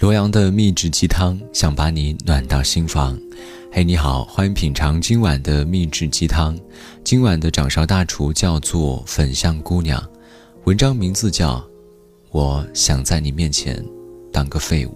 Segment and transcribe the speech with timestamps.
[0.00, 3.20] 罗阳的秘制鸡汤，想把你暖到心房。
[3.70, 6.58] 嘿，你好，欢迎品尝今晚的秘制鸡汤。
[7.04, 10.02] 今晚的掌勺大厨叫做粉香姑娘，
[10.64, 11.56] 文章名字叫
[12.30, 13.84] 《我想在你面前
[14.32, 14.90] 当个废物》。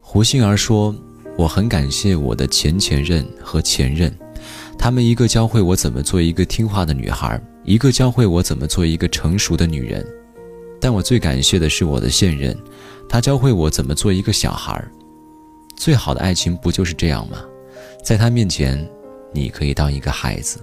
[0.00, 0.96] 胡杏儿说
[1.36, 4.10] ：“我很感谢我的前前任和前任，
[4.78, 10.02] 他们一个教会我怎么做一个听话的女孩，一个教会我怎么做一个成熟的女人。
[10.80, 12.56] 但我最感谢的是我的现任。”
[13.12, 14.90] 他教会我怎么做一个小孩儿，
[15.76, 17.36] 最好的爱情不就是这样吗？
[18.02, 18.88] 在他面前，
[19.34, 20.58] 你可以当一个孩子，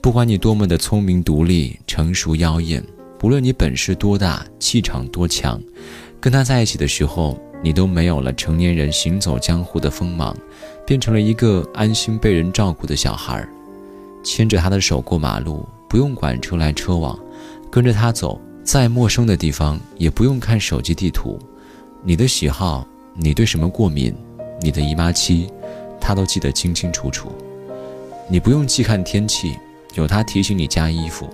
[0.00, 2.80] 不管你多么的聪明独立、成熟妖艳，
[3.18, 5.60] 不论你本事多大、气场多强，
[6.20, 10.36] 跟他在一起的时候，你都没有了成年人行走江湖的锋芒，
[10.86, 13.48] 变成了一个安心被人照顾的小孩儿，
[14.22, 17.18] 牵着他的手过马路，不用管车来车往，
[17.72, 21.36] 跟着他走，再陌生的地方也不用看手机地图。
[22.08, 24.14] 你的喜好，你对什么过敏，
[24.60, 25.50] 你的姨妈期，
[26.00, 27.32] 他都记得清清楚楚。
[28.28, 29.56] 你不用细看天气，
[29.96, 31.26] 有他提醒你加衣服；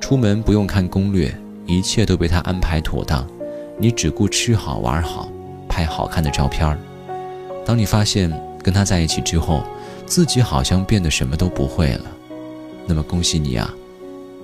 [0.00, 1.32] 出门不用看攻略，
[1.64, 3.24] 一切都被他安排妥当。
[3.78, 5.28] 你只顾吃好玩好，
[5.68, 6.76] 拍好看的照片儿。
[7.64, 8.28] 当你发现
[8.60, 9.62] 跟他在一起之后，
[10.06, 12.06] 自己好像变得什么都不会了，
[12.84, 13.72] 那么恭喜你啊，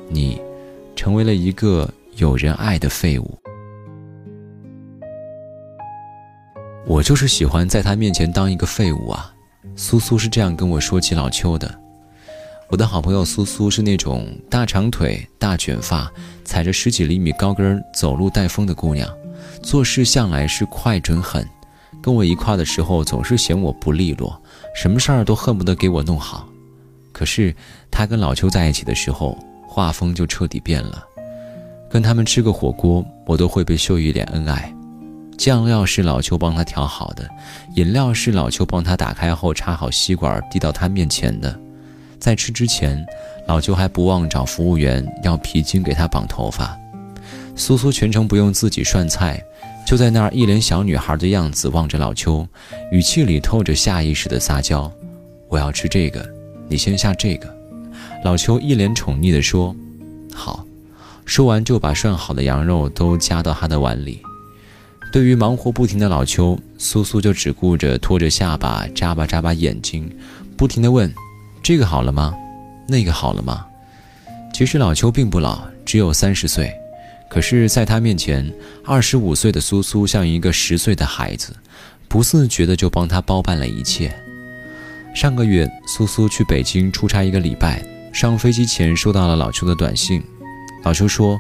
[0.09, 0.41] 你
[0.95, 3.37] 成为了一个有人爱的废物。
[6.85, 9.33] 我就是喜欢在他面前当一个废物啊！
[9.77, 11.73] 苏苏是这样跟我说起老邱的。
[12.69, 16.11] 我的好朋友苏苏是那种大长腿、大卷发，
[16.45, 19.09] 踩着十几厘米高跟走路带风的姑娘，
[19.63, 21.47] 做事向来是快准狠。
[22.03, 24.41] 跟我一块的时候，总是嫌我不利落，
[24.75, 26.49] 什么事儿都恨不得给我弄好。
[27.13, 27.55] 可是
[27.91, 31.05] 她跟老邱在一起的时候，画风就彻底变了。
[31.89, 34.75] 跟他们吃个火锅，我都会被秀一脸恩爱。
[35.37, 37.29] 酱料是老邱帮他调好的，
[37.75, 41.59] 饮料是老邱帮他打开后插好吸管递到他面前的。
[42.19, 43.05] 在吃之前，
[43.49, 46.79] 老邱还不忘找服务员要皮筋给他绑头发。
[47.57, 49.43] 苏苏全程不用自己涮菜，
[49.85, 52.47] 就在那儿一脸小女孩的样子望着老邱，
[52.93, 54.91] 语气里透着下意识的撒娇
[55.51, 56.25] ：“我要吃这个，
[56.69, 57.53] 你先下这个。”
[58.25, 59.75] 老邱一脸宠溺地说
[60.33, 60.65] ：“好。”
[61.25, 64.21] 说完就把涮好的羊肉都夹到他的碗里。
[65.13, 70.11] 对于忙活不停的老邱，苏苏就只顾着拖着下巴，眨巴眨巴眼睛，
[70.57, 71.13] 不停地问
[71.63, 72.35] ：“这个好了吗？
[72.89, 73.67] 那个好了吗？”
[74.55, 76.73] 其实老邱并不老，只有三十岁，
[77.29, 78.51] 可是在他面前，
[78.87, 81.55] 二十五岁的苏苏像一个十岁的孩子，
[82.09, 84.11] 不自觉的就帮他包办了一切。
[85.15, 87.85] 上个月，苏苏去北京出差一个礼拜，
[88.15, 90.23] 上飞机前收到了老邱的短信，
[90.85, 91.39] 老邱说：“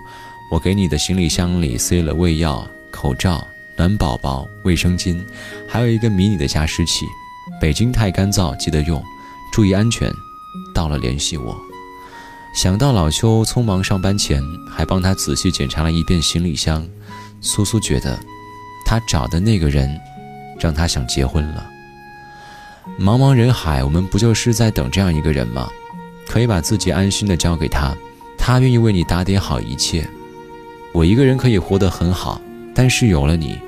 [0.53, 3.43] 我给你的行李箱里塞了胃药、口罩。”
[3.82, 5.20] 暖宝宝、卫生巾，
[5.69, 7.04] 还有一个迷你的加湿器。
[7.60, 9.03] 北京太干燥，记得用，
[9.53, 10.09] 注意安全。
[10.72, 11.60] 到了联系我。
[12.54, 14.41] 想到老邱匆忙上班前
[14.71, 16.87] 还帮他仔细检查了一遍行李箱，
[17.41, 18.16] 苏苏觉得，
[18.87, 19.98] 他找的那个人，
[20.60, 21.69] 让他想结婚了。
[23.00, 25.69] 茫茫人海，我们不就是在等这样一个人吗？
[26.28, 27.92] 可以把自己安心的交给他，
[28.38, 30.09] 他愿意为你打点好一切。
[30.92, 32.41] 我一个人可以活得很好，
[32.72, 33.59] 但是有了你。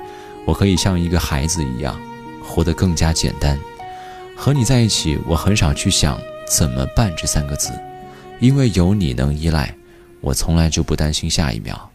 [0.45, 1.99] 我可以像一个孩子一样，
[2.43, 3.59] 活得更加简单。
[4.35, 7.71] 和你在一起，我很少去想怎么办这三个字，
[8.39, 9.75] 因为有你能依赖，
[10.21, 11.89] 我从来就不担心下一秒。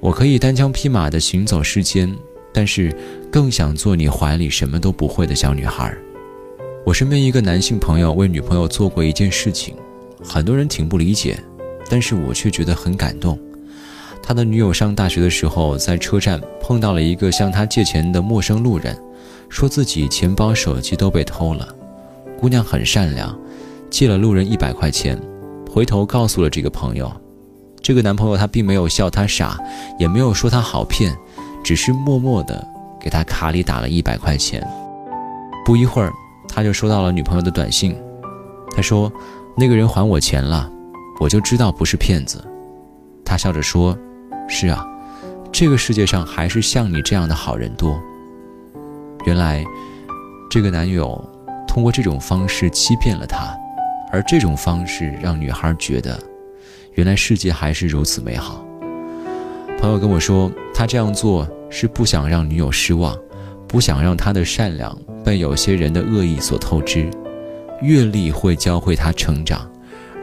[0.00, 2.12] 我可以单枪匹马地行走世间，
[2.52, 2.96] 但是
[3.30, 5.94] 更想做你怀里什么都不会的小女孩。
[6.84, 9.76] 我身边一个男性朋友为女朋友做过一件事情，
[10.24, 11.38] 很多人挺不理解，
[11.88, 13.38] 但是我却觉得很感动。
[14.22, 18.96] 他的女友上大学的时候，在车站碰到了一个向他借钱的陌生路人，
[19.48, 21.68] 说自己钱包、手机都被偷了。
[22.40, 23.36] 姑娘很善良，
[23.90, 25.20] 借了路人一百块钱，
[25.70, 27.12] 回头告诉了这个朋友。
[27.82, 29.58] 这个男朋友他并没有笑他傻，
[29.98, 31.12] 也没有说他好骗，
[31.64, 32.64] 只是默默的
[33.00, 34.66] 给他卡里打了一百块钱。
[35.66, 36.12] 不一会儿，
[36.48, 37.96] 他就收到了女朋友的短信，
[38.74, 39.12] 他说
[39.58, 40.70] ：“那个人还我钱了，
[41.18, 42.42] 我就知道不是骗子。”
[43.26, 43.98] 他笑着说。
[44.54, 44.86] 是啊，
[45.50, 47.98] 这个世界上还是像你这样的好人多。
[49.24, 49.64] 原来，
[50.50, 51.18] 这个男友
[51.66, 53.56] 通过这种方式欺骗了她，
[54.12, 56.20] 而这种方式让女孩觉得，
[56.92, 58.62] 原来世界还是如此美好。
[59.80, 63.16] 朋友跟我说，他这样做是不想让女友失望，
[63.66, 67.10] 不想让他的善良被有些人的恶意所透支。
[67.80, 69.66] 阅历会教会他成长，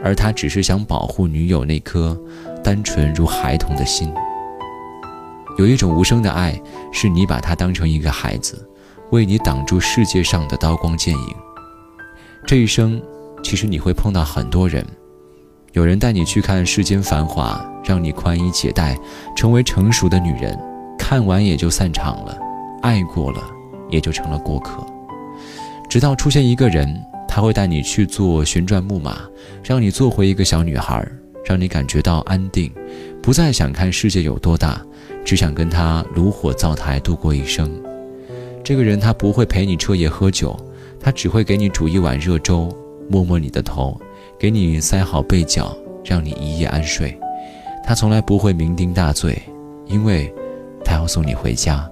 [0.04, 2.16] 而他只是想保护女友那颗。
[2.62, 4.12] 单纯如孩童的心。
[5.58, 6.58] 有一种无声的爱，
[6.92, 8.66] 是你把他当成一个孩子，
[9.10, 11.36] 为你挡住世界上的刀光剑影。
[12.46, 13.00] 这一生，
[13.42, 14.86] 其实你会碰到很多人，
[15.72, 18.98] 有人带你去看世间繁华，让你宽衣解带，
[19.36, 20.58] 成为成熟的女人，
[20.98, 22.38] 看完也就散场了，
[22.82, 23.42] 爱过了，
[23.90, 24.86] 也就成了过客。
[25.88, 26.88] 直到出现一个人，
[27.28, 29.18] 他会带你去坐旋转木马，
[29.62, 31.06] 让你做回一个小女孩，
[31.44, 32.72] 让你感觉到安定，
[33.22, 34.80] 不再想看世界有多大。
[35.22, 37.70] 只想跟他炉火灶台度过一生。
[38.64, 40.58] 这个人他不会陪你彻夜喝酒，
[40.98, 42.74] 他只会给你煮一碗热粥，
[43.08, 44.00] 摸摸你的头，
[44.38, 47.16] 给你塞好被角，让你一夜安睡。
[47.84, 49.40] 他从来不会酩酊大醉，
[49.86, 50.32] 因为，
[50.82, 51.88] 他要送你回家。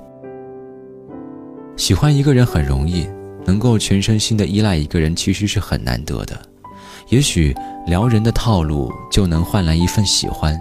[1.77, 3.07] 喜欢一个人很容易，
[3.45, 6.41] 能够全身心的依赖一个人其实是很难得的。
[7.09, 7.55] 也许
[7.87, 10.61] 撩人的套路就能换来一份喜欢。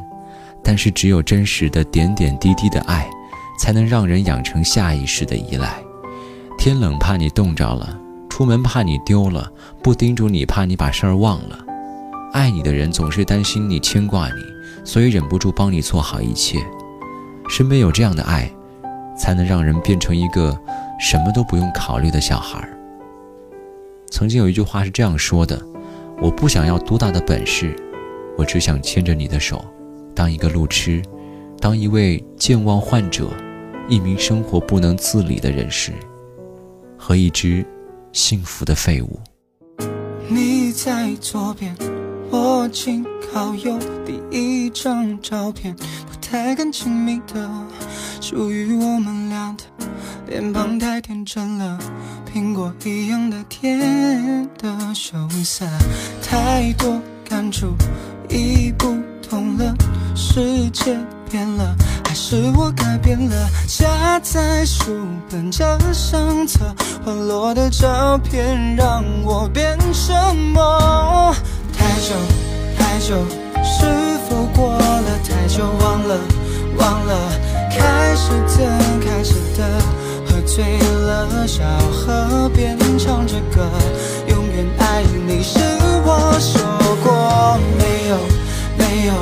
[0.64, 3.10] 但是，只有真实的点点滴滴的爱，
[3.58, 5.78] 才能让人养成下意识的依赖。
[6.58, 7.98] 天冷怕你冻着了，
[8.30, 9.50] 出门怕你丢了，
[9.82, 11.58] 不叮嘱你怕你把事儿忘了。
[12.34, 14.42] 爱你的人总是担心你牵挂你，
[14.84, 16.60] 所以忍不住帮你做好一切。
[17.50, 18.52] 身边有这样的爱，
[19.18, 20.58] 才能让人变成一个
[21.00, 22.68] 什么都不用考虑的小孩。
[24.10, 25.62] 曾经有一句话是这样说的
[26.20, 27.76] ：“我不想要多大的本事，
[28.38, 29.64] 我只想牵着你的手。”
[30.16, 31.00] 当一个路痴，
[31.60, 33.30] 当一位健忘患者，
[33.88, 35.94] 一名生活不能自理的人士，
[36.98, 37.64] 和一只
[38.14, 39.20] 幸福的废物。
[40.28, 41.76] 你在左边，
[42.32, 47.50] 我紧靠右，第一张照片，不太敢亲密的，
[48.20, 49.77] 属于我们俩的，
[50.28, 51.80] 脸庞太天真了，
[52.34, 53.80] 苹果一样的甜
[54.58, 55.66] 的羞涩，
[56.22, 57.68] 太多感触，
[58.30, 58.94] 已不
[59.28, 59.74] 同了。
[60.16, 60.98] 世界
[61.30, 61.74] 变了，
[62.06, 63.50] 还是我改变了？
[63.68, 66.76] 夹在书本这相册，
[67.06, 71.34] 滑落的照片让我变沉默？
[71.72, 72.14] 太久
[72.78, 73.16] 太久，
[73.64, 73.86] 是
[74.30, 75.64] 否过了太久？
[75.80, 76.20] 忘了
[76.78, 77.32] 忘了，
[77.72, 79.97] 开始的开始的，喝
[80.48, 81.62] 醉了，小
[81.92, 83.70] 河边唱着歌，
[84.30, 85.60] 永远爱你是
[86.06, 86.62] 我说
[87.04, 88.18] 过没有
[88.78, 89.14] 没有。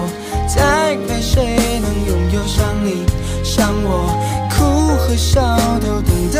[0.48, 3.06] 再没谁能拥有像你，
[3.44, 4.07] 像我，
[4.51, 5.42] 哭和笑
[5.81, 6.38] 都懂得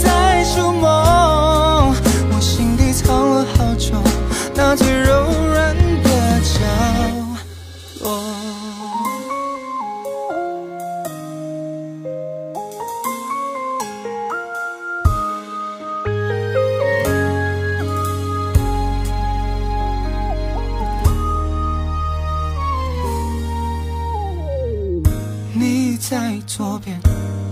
[0.00, 1.92] 在触摸。
[2.30, 3.94] 我心底藏了好久，
[4.54, 5.74] 那最柔软
[6.04, 6.60] 的角
[8.04, 8.61] 落。
[26.54, 27.00] 左边，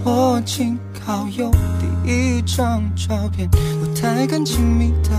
[0.04, 1.50] 我紧靠右，
[2.04, 5.10] 第一张照片，不太敢亲密的，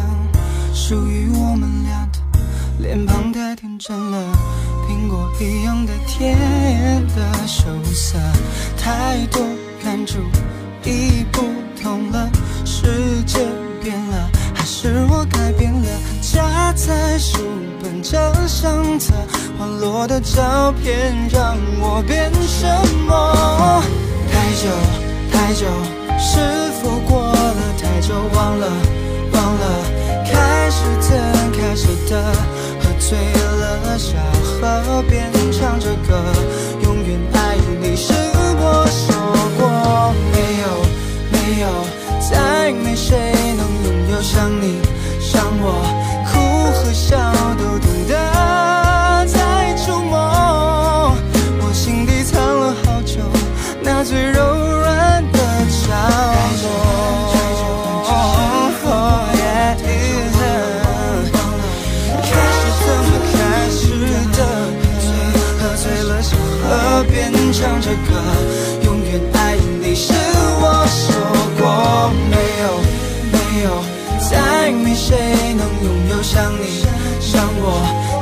[0.71, 2.19] 属于我们俩的，
[2.77, 4.37] 脸庞太天真了，
[4.87, 6.37] 苹果一样的甜
[7.07, 8.19] 的羞涩，
[8.77, 9.41] 太多
[9.83, 10.19] 感触
[10.85, 11.41] 已不
[11.81, 12.29] 同了，
[12.63, 13.39] 世界
[13.81, 15.89] 变了，还是我改变了？
[16.21, 17.39] 夹在书
[17.81, 19.15] 本这相册。
[19.61, 22.65] 滑落的照片让我变什
[23.05, 23.83] 么？
[24.31, 24.67] 太久
[25.31, 25.67] 太久，
[26.17, 28.15] 是否过了太久？
[28.33, 28.67] 忘了
[29.31, 29.63] 忘了，
[30.25, 31.11] 开始怎
[31.51, 32.33] 开始的，
[32.81, 33.19] 喝醉
[67.53, 68.11] 唱着歌，
[68.83, 71.07] 永远爱你是我说
[71.59, 71.61] 过
[72.29, 72.63] 没有
[73.31, 73.67] 没有，
[74.29, 76.85] 再没谁能拥有像你
[77.19, 77.65] 像我，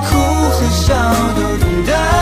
[0.06, 0.10] 哭
[0.56, 0.96] 和笑
[1.36, 2.19] 都懂得。